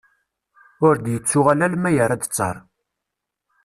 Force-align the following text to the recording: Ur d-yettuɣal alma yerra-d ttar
Ur 0.87 0.95
d-yettuɣal 0.97 1.61
alma 1.65 1.89
yerra-d 1.95 2.23
ttar 2.25 2.55